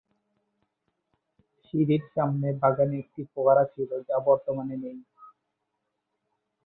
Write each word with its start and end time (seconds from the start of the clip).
সিঁড়ির 1.65 2.03
সামনে 2.15 2.47
বাগানে 2.61 2.95
একটি 2.99 3.21
ফোয়ারা 3.31 3.65
ছিল, 3.73 3.91
যা 4.07 4.17
বর্তমানে 4.27 4.75
নেই। 4.83 4.97